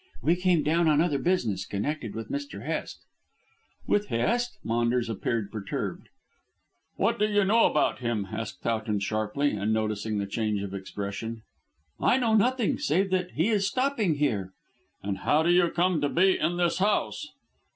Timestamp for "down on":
0.63-0.99